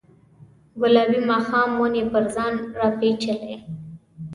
[0.81, 3.55] ګلابي ماښام ونې پر ځان راپیچلې